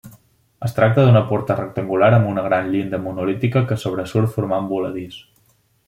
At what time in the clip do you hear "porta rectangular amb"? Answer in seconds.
1.31-2.31